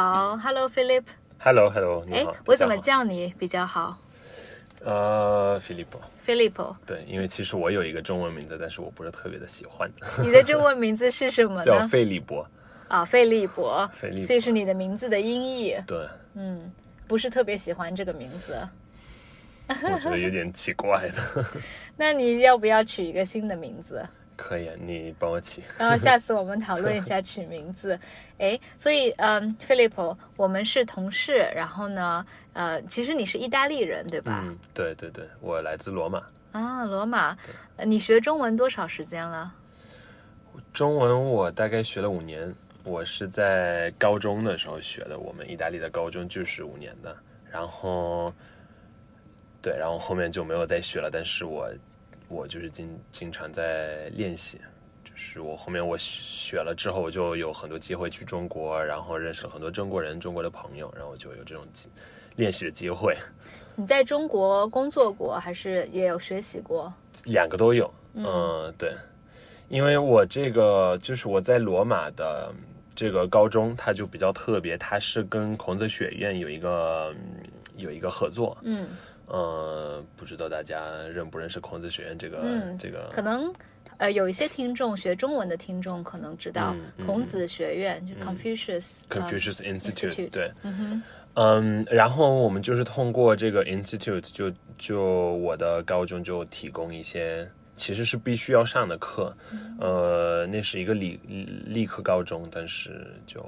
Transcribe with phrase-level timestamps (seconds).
[0.00, 1.02] 好，Hello Philip。
[1.38, 3.98] Hello，Hello，你哎好。，我怎么叫你比较好好？
[4.82, 5.84] 呃，Philip。
[6.26, 9.90] ？Philip，对，因为其实我有一个中文名字，但是我不是特别的喜欢，
[10.22, 11.86] 你的中文名字是什么呢 叫？
[11.86, 12.48] 费利伯。
[12.88, 15.76] 啊，费利伯，费利伯所以是你的名字的音译。
[15.86, 16.72] 对，嗯，
[17.06, 18.58] 不是特别喜欢这个名字。
[19.68, 21.44] 我觉得有点奇怪的。
[21.94, 24.02] 那你要不要取一个新的名字？
[24.40, 25.62] 可以，啊，你帮我起。
[25.78, 27.98] 然 后下次我们讨论一下取名字。
[28.38, 34.42] 哎，所以嗯，Philip，我们是同事，然后呢，呃，其实你是意大利人对吧？
[34.46, 36.22] 嗯，对对对，我来自罗马。
[36.52, 37.36] 啊，罗马，
[37.76, 39.52] 呃你学中文多少时间了？
[40.72, 45.18] 中文我大概学了五年，我是在高中的时候学的。
[45.18, 47.16] 我们意大利的高中就是五年的，
[47.52, 48.32] 然后，
[49.62, 51.08] 对，然后后面就没有再学了。
[51.12, 51.70] 但是我
[52.30, 54.58] 我就是经经常在练习，
[55.02, 61.88] 就是我后面我学了之后，我就有很多机会去中国，然后认识了很多中国人、中国的朋友，然后就有这种机
[62.36, 63.16] 练习的机会，
[63.74, 66.92] 你在中国工作过，还是也有学习过？
[67.24, 67.92] 两个都有。
[68.14, 68.92] 嗯、对，
[69.68, 72.52] 因为我这个就是我在罗马的
[72.94, 77.42] 这个高中，它就比较特别，它是跟孔子学院有一个嗯
[77.76, 78.56] 有一个合作。
[78.62, 78.88] 嗯，
[79.30, 80.82] 呃，不知道大家
[81.14, 83.52] 认不认识孔子学院这个、嗯这个可能
[83.96, 86.74] 呃有一些听众学中文的听众可能知道
[87.06, 91.02] 孔子学院，就 Confucius 呃 Confucius Institute，、Institute 对，嗯哼，
[91.34, 95.00] 嗯，然后我们就是通过这个 institute，就就
[95.36, 99.32] 我的高中就提供一些其实是必须要上的课，
[99.78, 101.20] 呃，那是一个理
[101.64, 103.44] 理科高中，但是就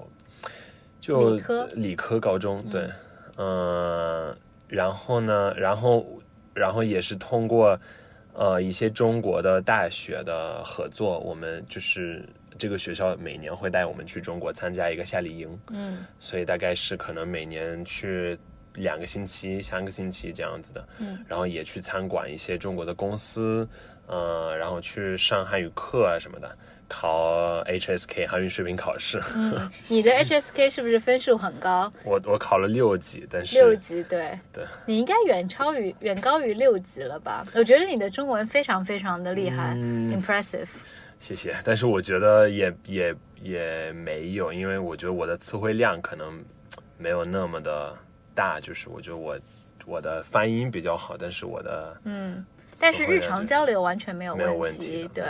[1.01, 2.89] 就理科理科高中，对，
[3.37, 4.37] 嗯、
[4.73, 6.07] 然后呢，然后
[6.55, 7.79] 然后也是通过
[8.33, 16.07] 呃一些中国的大学的合作，我们就是这个学校每年会带我们去中国参加一个夏令营，嗯。
[16.19, 18.35] 所以大概是可能每年去
[18.73, 23.69] 两个星期、三个星期这样子的，嗯，然后也去参观一些中国的公司，
[24.07, 26.57] 呃，然后去上汉语课啊什么的，
[26.89, 31.91] 考 HSK 汉语水平考试，嗯，你的 HSK 是不是分数很高？
[32.05, 37.47] 我我考了六级，但是六级，对，对，你应该远超于远高于六级了吧？
[37.55, 40.11] 我觉得你的中文非常非常的厉害、嗯。
[40.11, 40.69] i m p r e s s i v e
[41.21, 46.45] 谢谢，但是我觉得也也也没有，因为我觉得我的词汇量可能
[46.99, 47.97] 没有那么的
[48.35, 49.39] 大，就是我觉得我
[49.87, 52.45] 我的发音比较好，但是我的嗯，
[52.81, 55.25] 但是日常交流完全没有问题，对。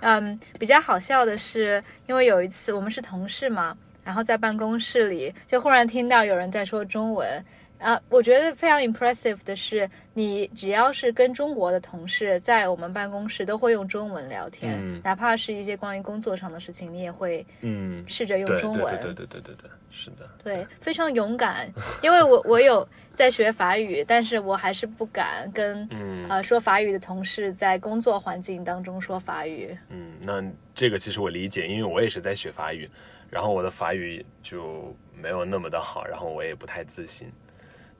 [0.00, 7.44] 嗯，比较好笑的是，因为有一次我们是同事嘛，然后在办公室里就忽然听到有人在说中文。
[7.82, 18.96] 啊，我觉得非常 impressive 的是，你只要是跟中国的同事在我们办公室都会用中文聊天，嗯哪怕是一些关于工作上的事情，你也会嗯，试着用中文。
[18.96, 20.28] 对对对对对对对，是的。
[20.42, 21.68] 对，非常勇敢，
[22.02, 29.76] 因为我我有在学法语，但是我还是不敢跟、嗯呃说法语的同事在工作环境当中说法语。
[29.88, 30.42] 嗯，那
[30.74, 32.88] 这个其实我理解，因为我也是在学法语，
[33.28, 37.28] 然后我的法语就没有那么的好，然后我也不太自信。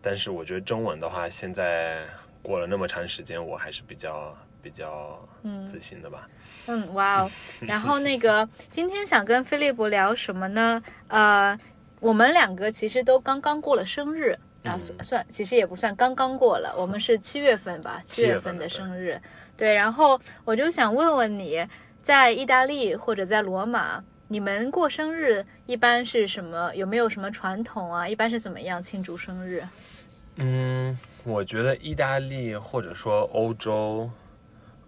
[0.02, 2.02] 但是我觉得中文的话，现在
[2.42, 5.18] 过了那么长时间，我还是比较比较
[5.66, 6.28] 自信的吧。
[6.66, 7.30] 嗯，哇哦！
[7.62, 10.82] 然后那个今天想跟菲利普聊什么呢？
[11.08, 11.56] 呃，
[12.00, 14.32] 我们两个其实都刚刚过了生日
[14.64, 19.20] 啊，嗯算算其实也不算刚刚过了，我们是七月份吧，七七月份的生日。
[19.56, 21.64] 对，然后我就想问问你，
[22.02, 26.74] 在意大利或者在罗马，你们过生日一般是什么？
[26.74, 28.08] 有没有什么传统啊？
[28.08, 29.62] 一般是怎么样庆祝生日？
[30.36, 34.08] 嗯，我觉得意大利或者说欧洲，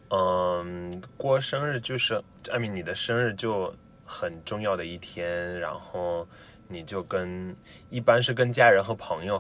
[0.08, 2.18] 嗯，过生日就是，
[2.50, 3.70] 艾米，你的生日就
[4.06, 6.26] 很重要的一天，然后
[6.66, 7.54] 你就跟
[7.90, 9.38] 一般是跟家人和朋友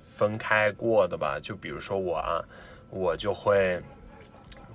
[0.00, 1.38] 分开过的吧。
[1.38, 2.42] 就比如说我啊，
[2.88, 3.78] 我就会，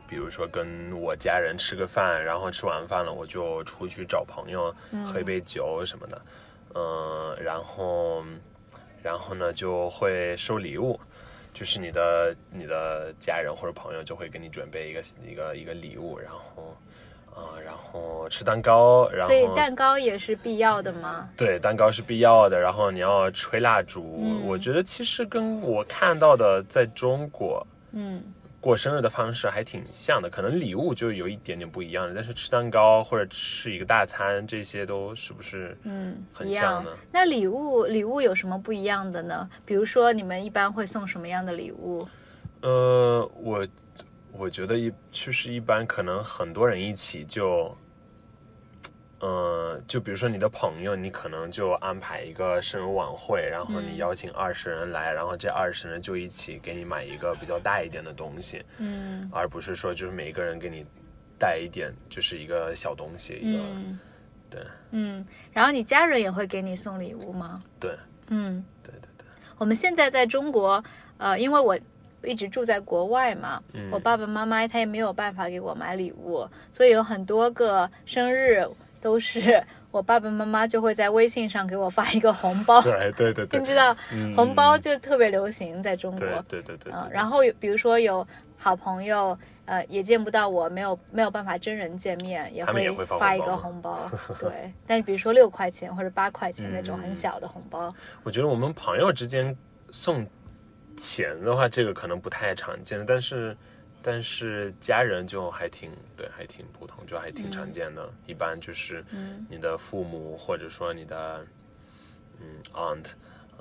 [0.07, 4.73] 比如说跟我家人吃个饭，然后吃完饭了，我就出去找朋友
[5.05, 6.21] 喝一杯酒什么的，
[6.75, 8.23] 嗯，然后。
[9.03, 10.97] 然后呢就会收礼物，
[11.53, 16.73] 就是你的你的家人或者朋友就会给你准备一个一个一个礼物，然后
[17.35, 21.27] 啊、呃然后吃蛋糕，然后所以后蛋糕也是必要的吗？
[21.35, 24.21] 对蛋糕是必要的，然后你要吹蜡烛。
[24.23, 28.23] 嗯我觉得其实跟我看到的在中国嗯
[28.63, 36.89] 过生日的方式还挺像的，可能礼物就有一点点不一样，但是吃蛋糕或者吃一个大餐，这些都是不是嗯，很像呢？。
[37.11, 39.49] 那礼物礼物有什么不一样的呢？
[39.65, 42.07] 比如说你们一般会送什么样的礼物？
[42.61, 43.67] 呃，我
[44.31, 47.75] 我觉得一就是一般可能很多人一起就，
[49.23, 59.29] 呃，就比如说你的朋友，你可能就安排一个生日晚会，然后你邀请二十人来，然后这二十人就一起给你买一个比较大一点的东西，嗯。
[59.31, 60.85] 而不是说就是每一个人给你
[61.39, 63.97] 带一点，就是一个小东西，一个、嗯
[64.49, 64.61] 对。
[64.91, 67.63] 嗯，然后你家人也会给你送礼物吗？
[67.79, 67.95] 对。
[68.27, 69.25] 嗯，对对对，
[69.57, 70.83] 我们现在在中国，
[71.17, 71.79] 呃，因为我
[72.23, 78.65] 一直住在国外嘛，嗯我爸爸妈妈他也没有办法给我买礼物，所以有很多个生日
[79.03, 79.61] 都是
[79.91, 87.13] 我爸爸妈妈就会在微信上给我发一个红包，对对对对， 你知道嗯红包就特别流行在中国，对对对对，嗯，对。
[87.13, 88.25] 然后有比如说有
[88.57, 94.09] 好朋友，呃，也见不到我，没有没有办法真人见面，也会发发一个红包，
[94.39, 94.71] 对。
[94.87, 97.15] 但是比如说六块钱或者八块钱那种很嗯。
[97.15, 99.55] 小的红包，我觉得我们朋友之间
[99.91, 100.25] 送
[100.97, 103.55] 钱的话，这个可能不太常见，但是
[104.03, 108.07] 但是家人就还挺对，还挺普通，就还挺常见的。
[108.27, 111.43] 一般就是嗯你的父母或者说你的
[112.39, 113.11] 嗯 aunt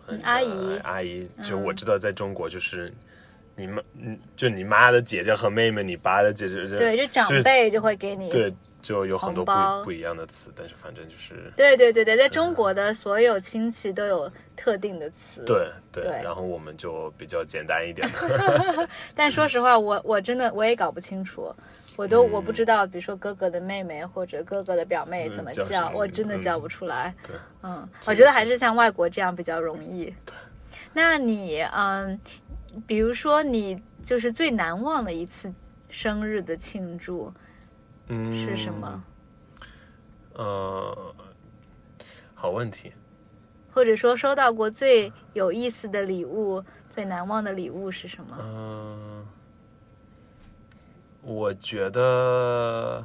[0.08, 2.92] 嗯阿姨阿姨，就嗯我知道在中国就是。
[3.54, 8.30] 你妈，嗯，就你妈的姐姐和妹妹，你爸的姐姐，对，就长辈就会给你。
[8.30, 8.50] 对，
[8.82, 9.52] 就有很多不
[9.84, 15.44] 不一样的词，但是反正就是对对对对，在中国的所有亲戚都有特定的词。。
[15.46, 18.88] 对对，对然后我们就比较简单一点的。
[19.14, 21.54] 但说实话，我我真的我也搞不清楚，
[21.96, 27.14] 我都、嗯我不知道，比如说哥哥的妹妹或者哥哥的表妹怎么嗯叫我真的叫嗯不出来。
[27.26, 30.06] 对，嗯，我觉得还是像外国这样比较容易。
[30.26, 30.34] 对，
[30.92, 32.20] 那你嗯，
[32.84, 35.52] 比如说你就是最难忘的一次
[35.88, 37.32] 生日的庆祝
[38.14, 39.04] 嗯，是什么？？
[40.34, 41.14] 呃，
[42.34, 42.92] 好问题。
[43.72, 48.36] 或者说收到过最有意思的礼物、最难忘的礼物是什么？
[48.38, 49.26] 嗯、
[51.22, 53.02] 我觉得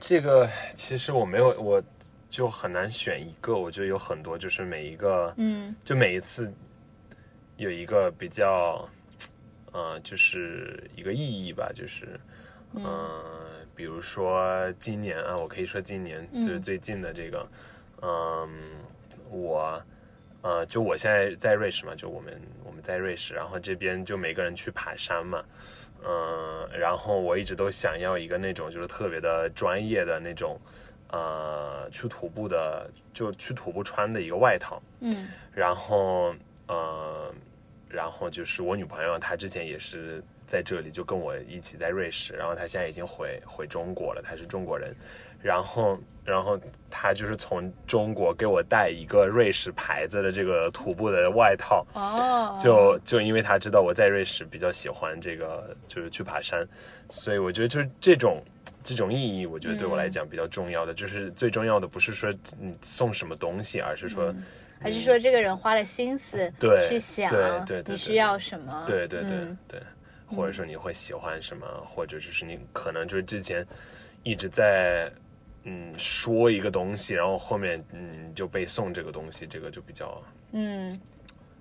[0.00, 1.82] 这个其实我没有，我
[2.30, 3.54] 就很难选一个。
[3.54, 6.50] 我觉得有很多，就是每一个，嗯就每一次
[7.58, 8.88] 有一个比较，
[9.72, 12.18] 呃，就是一个意义吧，就是，
[12.72, 12.82] 嗯、
[13.78, 17.48] 比如说今年啊，我可以说今年嗯就是最近的这个，
[18.02, 18.48] 嗯，
[19.30, 19.80] 我。
[20.40, 25.44] 呃，就我现在在瑞士嘛，就我们我们在瑞士，然后这边就每个人去爬山嘛，
[26.06, 30.56] 嗯、然后我一直都想要一个那种就是特别的专业的那种，
[31.10, 36.32] 呃，去徒步的，就去徒步穿的一个外套，嗯然后
[36.68, 37.34] 呃，
[37.88, 44.92] 然后就是我女朋友，她之前也是在这里，就跟我一起在瑞士，然后他现在已经回回中国了，他是中国人，
[45.40, 46.58] 然后然后
[46.90, 56.66] 他就是从中国给我带一个瑞士牌子的这个徒步的外套，哦，就就因为他知道我在瑞士比较喜欢这个，就是去爬山，
[57.10, 58.42] 所以我觉得就是这种
[58.82, 64.34] 这种意义，我觉得对我来讲比较重要的，就是最重要的不是说你送什么东西，而是说，
[64.80, 68.84] 还是说这个人花了心思对去想你需要什么？
[68.86, 69.58] 对对对嗯。
[69.66, 69.80] 对，
[70.28, 73.66] 或者说你会喜欢什么，或者就是你可能就是之前
[74.22, 75.10] 一直在
[75.64, 80.22] 嗯说一个东西，然后后面嗯就被送这个东西，这个就比较
[80.52, 80.98] 嗯，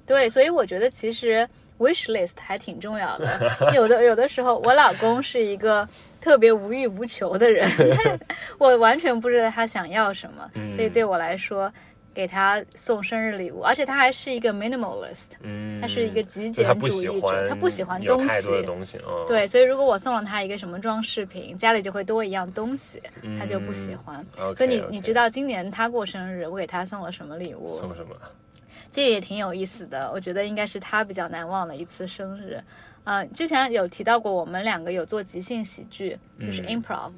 [0.05, 1.47] 对，所以我觉得其实
[1.79, 3.71] wish list 还挺重要的。
[3.73, 5.87] 有的 有的时候，我老公是一个
[6.21, 7.69] 特别无欲无求的人，
[8.57, 11.71] 我完全不知道他想要什么，嗯所以对我来说，
[12.17, 22.99] 给他送生日礼物，而且他还是一个 minimalist，嗯，他是一个极简主义者，他不喜欢东西对，所以如果我送了他一个什么装饰品，家里就会多一样东西，
[23.37, 24.55] 他就不喜嗯欢。
[24.55, 27.77] 所以你你知道今年他过生日，我给他送了什么礼物？
[27.77, 28.15] 送什么？
[28.91, 32.59] 这也挺有意思的，我觉得应该是他比较难忘的一次生日。
[33.03, 37.11] 呃，之前有提到过，我们两个有做即兴喜剧，就是嗯 improv，、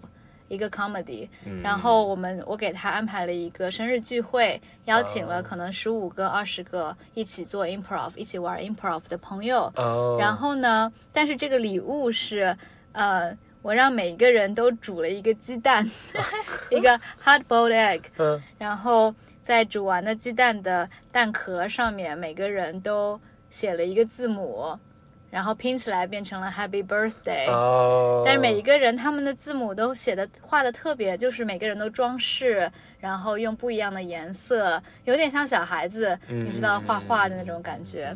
[0.50, 1.30] 一个 comedy。
[1.46, 1.62] 嗯。
[1.62, 5.44] 然后我们我给他安排了一个生日聚会，邀请了哦。
[5.44, 9.72] 可能十五个、二十个一起做 improv、一起玩 improv 的朋友。
[9.78, 12.58] 哦，然后呢，但是这个礼物是，
[12.92, 15.90] 呃，我让每一个人都煮了一个鸡蛋，
[16.70, 18.42] 一个 hard boiled egg，嗯。
[18.58, 24.78] 然后在煮完的鸡蛋的蛋壳上面，每个人都写了一个字母，
[25.30, 27.50] 然后拼起来变成了 Happy Birthday。
[27.50, 38.16] 哦，但是每一个人他们的字母都写的画的特别，就是每个人都装饰，然后用不一样的颜色，有点像小孩子，嗯你知道画画的那种感觉。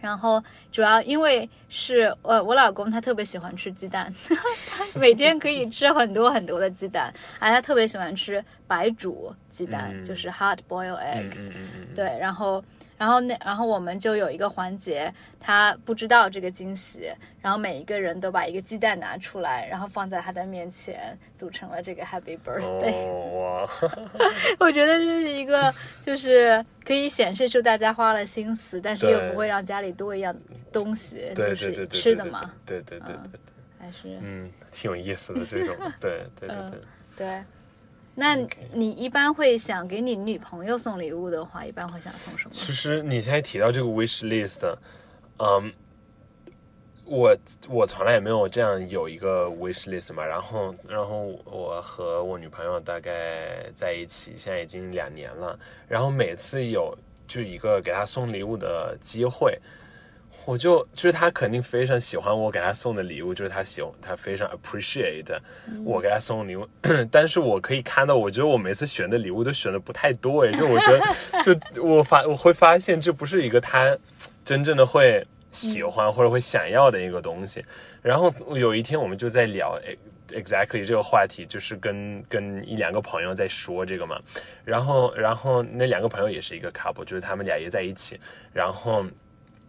[0.00, 0.42] 然后
[0.72, 11.52] 主要因为是我我老公他特别喜欢吃鸡蛋，他 每天可以吃很多很多的鸡蛋，而他特别喜欢吃白煮鸡蛋，嗯就是 hard boiled 嗯 eggs。
[11.94, 12.60] 对，然后
[13.02, 22.94] 然然后那然后我们就有一个环节，他不知道这个惊喜，然后每一个人都把一个鸡蛋拿出来，然后放在他的面前，组成了这个 Happy Birthday。
[22.94, 23.90] 哦哇，
[24.60, 25.74] 我觉得这是一个，
[26.06, 30.32] 就是可以显示出大家花了心思，但是又不会让家里多一样
[30.72, 33.40] 东西，对就是对对对，吃的嘛，，对对对对嗯对，
[33.80, 36.80] 还是嗯，挺有意思的这种，对对对嗯
[37.16, 37.42] 对。
[38.14, 38.20] 对。
[38.20, 38.36] 那
[38.72, 42.50] 你一般会想给你女朋友送礼物的话，一般会想送什么？
[42.50, 44.76] 其实你现在提到这个 wish list，
[45.38, 45.72] 嗯，
[47.04, 47.36] 我
[47.68, 50.24] 我从来也没有这样有一个 wish list 嘛。
[50.24, 55.58] 然后，然后我和我女朋友大概在一起，现在已经两年了。
[55.88, 59.58] 然后每次有就一个给她送礼物的机会，
[60.44, 65.24] 我就就是他肯定非常喜欢我给他送的礼物，就是他喜欢她非常 appreciate
[65.84, 66.68] 我给他送的礼物。
[67.12, 71.00] 但是我可以看到，我觉得我每次选的礼物都选的不太多，哎，就我觉得
[71.44, 73.96] 就我发我会发现这不是一个他
[74.44, 77.64] 真正的会喜欢或者会想要的一个东西。
[78.02, 79.78] 然后有一天我们就在聊。
[79.86, 79.96] 哎
[80.32, 84.18] exactly 这个话题就是跟跟一两个朋友在说这个嘛，
[84.64, 88.18] 然后然后那两个朋友也是一个 couple，就是他们俩也在一起，
[88.52, 89.04] 然后。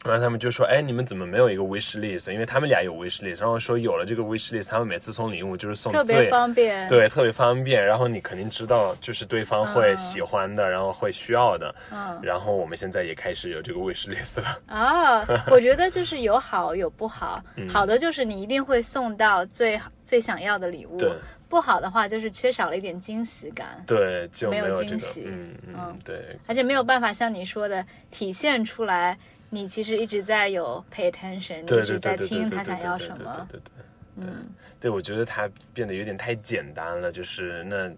[0.03, 2.31] 然后他们就说：“哎，你们怎么没有一个 wish list？
[2.31, 7.83] 因为他们俩有 wish list，然后说有了这个 wish list，他们每次送礼物就是送特别方便。，对特别方便。
[7.85, 11.73] 然后你肯定知道，就是对方会嗯喜欢的，然后会需要的。
[11.91, 14.59] 嗯然后我们现在也开始有这个 wish list 了。
[14.67, 17.41] 啊，我觉得就是有好有不好。
[17.55, 21.11] 嗯好的就是你一定会送到最最想要的礼物对，
[21.47, 29.17] 不好的话就是缺少了一点惊喜感，对，就没有有这个，惊喜嗯，对，而且没有办法像你说的体现出来，
[29.53, 33.47] 你其实一直在有 pay attention，你一直在听他想对对对要什么。
[33.51, 33.85] 对对对。
[34.15, 37.91] 嗯，对，我觉得他变得有点太简单了，就是那，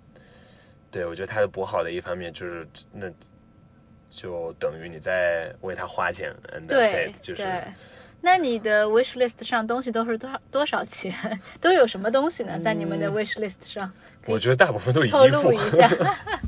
[0.92, 3.10] 对我觉得他的不好的一方面就是那，
[4.10, 7.64] 就等于你在为他花钱，and it，就是对。
[8.26, 11.14] 那你的 wish list 上东西都是多少多少钱？
[11.62, 12.58] 都有什么东西呢？
[12.60, 13.92] 在你们的 wish list 上，
[14.26, 15.52] 我觉得大部分都是透衣服。
[15.52, 15.88] 露一，下。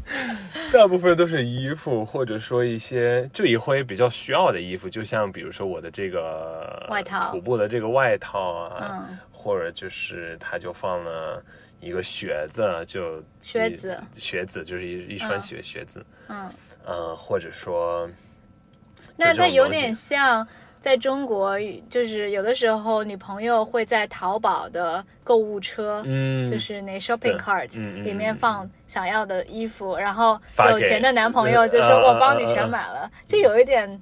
[0.73, 7.29] 大部分都是衣服，或者说一些就也会比较需要的衣服，就像比如说我的这个外套。
[7.29, 9.19] 徒步的这个外套啊，嗯。
[9.31, 11.39] 或者就是他就放了
[11.79, 13.95] 一个靴子，就靴子。
[14.15, 15.41] 靴子就是一一双嗯。
[15.41, 16.49] 鞋靴子，嗯，
[16.83, 18.09] 呃，或者说
[19.15, 20.45] 那那有点像
[20.81, 21.57] 在中国，
[21.89, 27.69] 就是有的时候女朋友会在淘宝的购物车，嗯，就是那 shopping cart
[28.03, 34.01] 里面嗯放想要的衣服，然后有钱的男朋友就说呃我帮你全买了，这有一点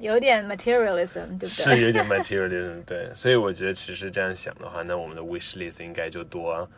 [0.00, 1.76] 有点 materialism，对不对？
[1.76, 6.68] 是有点 materialism，对，所以我觉得其实这样想的话，那我们的 wish list 应该就多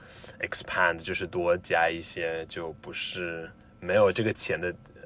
[0.41, 4.98] expand，就是多加一些就不是没有这个钱的呃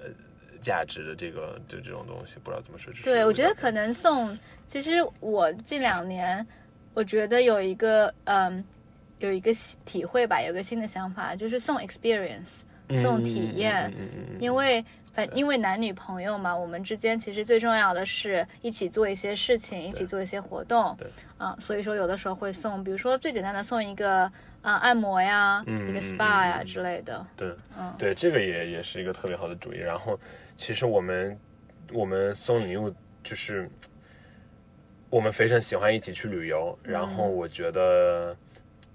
[0.62, 2.90] 价值的这个就这种东西，不知道怎么说。
[2.92, 6.46] 就是对，我觉得可能送，其实我这两年，
[6.94, 8.64] 我觉得有一个嗯，
[9.18, 9.52] 有一个
[9.84, 12.62] 体会吧，有一个新的想法，就是送 experience，
[13.02, 21.06] 送体验，嗯嗯嗯嗯嗯因为反因为男女朋友嘛，我们之间其实最重要的是一起做一些事情，一起做一些活动对，
[21.38, 24.22] 啊，所以说有的时候会送，比如说最简单的送一个
[24.62, 27.94] 啊按摩呀，一个 SPA 呀之类的，对，嗯。
[27.98, 29.76] 对，这个也也是一个特别好的主意。
[29.76, 30.18] 然后，
[30.56, 31.38] 其实我们
[31.92, 32.92] 我们送礼物
[33.22, 33.68] 就是
[35.10, 38.34] 我们非常喜欢一起去旅游，然后我觉得，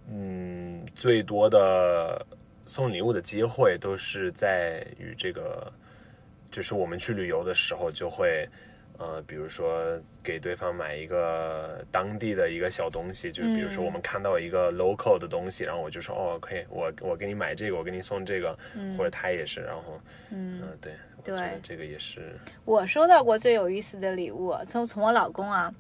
[0.10, 2.26] 嗯，最多的
[2.66, 5.72] 送礼物的机会都是在于这个，
[6.52, 8.48] 就是我们去旅游的时候就会。
[9.00, 20.02] 呃，比如说给对方买一个当地的一个小东西，就是比如说嗯我们看到一个 local 的东西，然后我就说哦可以我我给你买这个，我给你送这个，嗯或者他也是，然后
[20.32, 22.34] 嗯嗯、对，我对觉得这个也是，
[22.66, 25.72] 我收到过最有意思的礼物，从从我老公啊，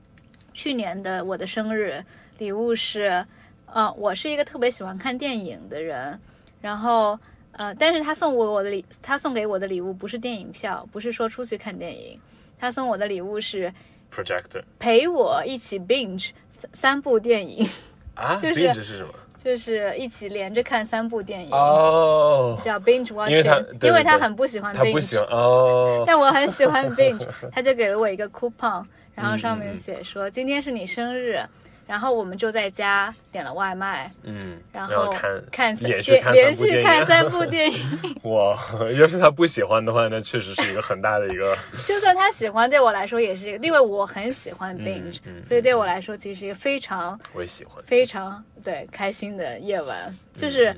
[0.53, 1.99] 去年的我的生日
[2.37, 3.25] 礼物是，
[3.65, 6.19] 呃，我是一个特别喜欢看电影的人，
[6.61, 7.19] 然后
[7.57, 12.19] 呃，但是他送我我的礼，他送给我的礼物不是电影票，不是说出去看电影，
[12.59, 13.73] 他送我的礼物是
[14.13, 17.67] projector 陪我一起 binge 三三部电影，
[18.15, 19.13] 啊，就是 binge 是什么？
[19.37, 28.83] 就是一起连着看三部电影，哦，叫 binge watching，因为他对因为他很不喜欢 binge，不喜欢哦，但我很喜欢 binge，他就给了我一个 coupon，
[29.15, 31.39] 然后上面写说今天是你生日，
[31.87, 38.59] 然后我们就在家点了外卖，嗯，然后后看看连续看连连三部电影续看三部 电影， 哇，
[38.99, 50.71] 要是他不喜欢的话，那确实是一个很大的一个， 就算他喜欢，对我来说也是一个，因为我很喜欢 binge，、嗯所以对我来说其实是一个非常我也喜欢，非常对开心的夜晚，就是。
[50.71, 50.77] 嗯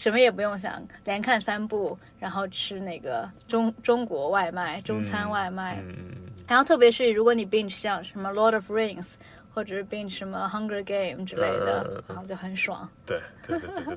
[0.00, 6.06] 什么也不用想，连看三部，然后吃那个中中国外卖、中餐外卖，嗯
[6.48, 9.16] 然后特别是如果你 binge 像什么 Lord of Rings
[9.52, 12.88] 或者是 binge 什么 Hunger Game 之类的，嗯嗯嗯然后就很爽。
[13.04, 13.96] 对对对对对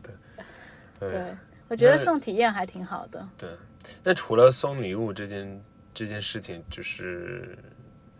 [0.99, 3.27] 对，对，我觉得那送体验还挺好的。
[3.37, 3.49] 对。
[4.01, 7.57] 那除了送礼物这件这件事情，就是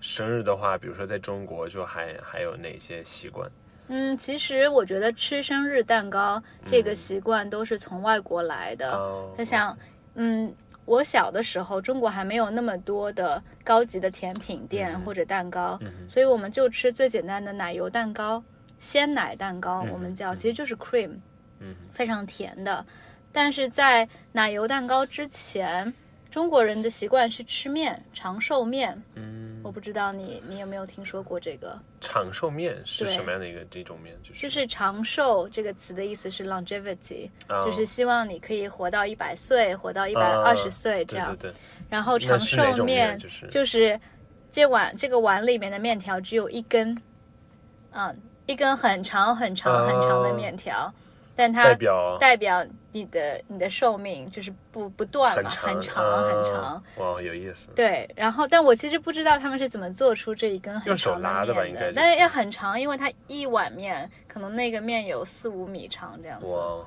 [0.02, 3.50] 生日的话，比如说在中国，就还还有哪些习惯？
[3.88, 8.92] 嗯，其实我觉得吃生日蛋糕这个嗯习惯都是从外国来的。
[8.92, 9.78] 哦他想，
[10.16, 10.54] 嗯，
[10.86, 18.44] 我小的时候，中国还没有那么多的高级的甜品店嗯或者蛋糕，所以我们就吃最简单的奶油蛋糕、
[18.80, 21.12] 鲜奶蛋糕，嗯我们叫嗯其实就是 cream，
[21.60, 22.86] 嗯非常甜的。
[23.32, 25.94] 但是在奶油蛋糕之前，
[26.34, 29.00] 中国人的习惯是吃面，长寿面。
[29.14, 31.80] 嗯，我不知道你你有没有听说过这个？
[32.02, 34.16] 长寿面是什么样的一个这种面？
[34.24, 41.38] 就是就是长寿这个词的意思是 longevity，、哦就是希望你可以活到一百岁，活到一百二十岁这样。
[41.38, 41.56] 对对对，
[41.88, 44.00] 然后长寿面面就是就是
[44.52, 47.00] 这碗这个碗里面的面条只有一根，
[47.92, 50.92] 嗯，一根很长很长很长的哦面条，
[51.36, 56.64] 但它代表代表你的你的寿命就是不不断嘛，很长很长很长。
[56.64, 57.72] 啊哇，有意思。
[57.76, 66.46] 对，然后但我其实不知道他们是怎么做出这一根很用手长的面拉的吧应该就是但是要很长，因为它一碗面可能那个面有四五米长这样子。
[66.46, 66.86] 哇，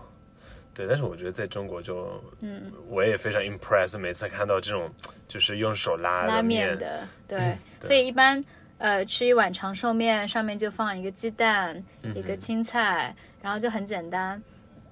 [0.73, 4.89] 对，但是我觉得在中国就，嗯，我也非常 impressed，每次看到这种
[5.27, 8.43] 就是用手拉拉面的，对，对所以一般
[8.79, 11.83] 呃吃一碗长寿面，上面就放一个鸡蛋，
[12.15, 14.43] 一个青菜，然后就很简单。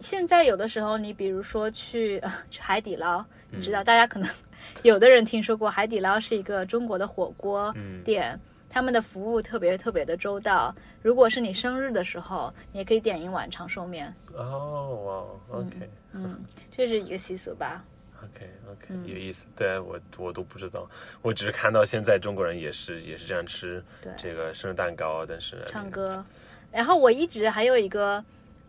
[0.00, 4.28] 现在有的时候，你比如说去、呃、 去海底捞，你知道，嗯大家可能
[4.82, 8.38] 有的人听说过，海底捞是一个中国的火锅嗯店，
[8.68, 10.74] 他们的服务特别特别的周到。
[11.02, 16.42] 如果是你生日的时候，你也可以点一碗长寿面，哦，哇，OK 嗯，
[16.76, 17.84] 这是一个习俗吧。
[18.24, 19.06] OK OK，嗯。
[19.06, 19.46] 有意思。
[19.56, 20.88] 对我我都不知道，
[21.22, 24.12] 我只是看到现在中国人也是也是这样吃对。
[24.16, 26.24] 这个生日蛋糕，但是唱歌。
[26.72, 28.24] 然后我一直还有一个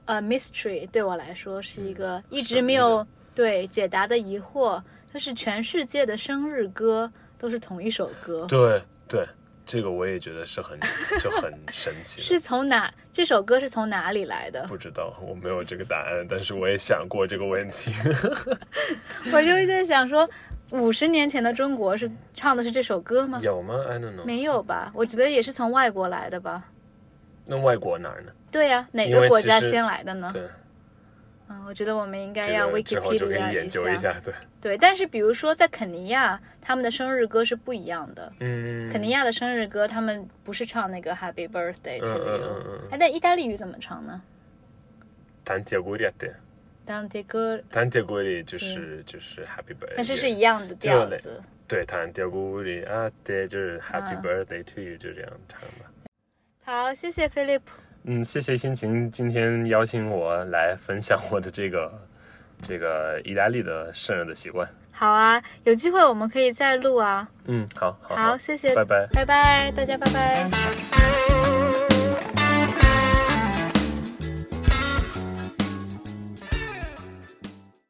[0.05, 4.81] 呃 mystery，对我来说是一个一直没有对解答的疑惑，
[5.13, 9.27] 就是全世界的生日歌都是同一首歌，对对，
[9.65, 10.79] 这个我也觉得是很
[11.19, 12.21] 就很 神奇。
[12.21, 14.63] 是从哪这首歌是从哪里来的？
[14.67, 17.91] 不知道，我没有这个答案，但是我也想过这个问题。
[19.33, 20.29] 我就在想说，
[20.69, 23.39] 五十年前的中国是唱的是这首歌吗？
[23.41, 24.23] 有吗？I don't know。
[24.23, 24.91] 没有吧？
[24.93, 26.63] 我觉得也是从外国来的吧。
[27.45, 28.31] 那外国哪儿呢？
[28.51, 30.29] 对呀、哪个国家先来的呢？
[30.31, 30.43] 对，
[31.47, 34.15] 嗯，我觉得我们应该要个之后就可以 Wikipedia 研究一下。
[34.23, 38.33] 对，对，但是比如说在肯尼亚，他们的生日歌是不一样的。
[38.39, 44.21] 嗯，肯尼亚的生日歌，他们不是唱那个 Happy Birthday to 嗯嗯 you，嗯嗯哎，但意大利语怎么唱呢
[45.45, 46.31] Tanti auguri a te。
[46.87, 51.43] ？Dante g Tanti auguri 就是就是 Happy Birthday，但是是一样的调子。
[51.67, 55.85] 对，Tanti auguri a te 就是 Happy 嗯 Birthday to you，就这样唱的。
[56.63, 57.61] 好，谢谢 Philip。
[58.07, 61.91] 嗯，谢谢心情今天邀请我来分享我的这个
[62.61, 64.67] 这个意大利的圣人的习惯。
[64.91, 67.27] 好啊，有机会我们可以再录啊。
[67.47, 69.07] 嗯，好好好，谢谢，拜拜。
[69.13, 71.14] 拜拜，大家拜拜。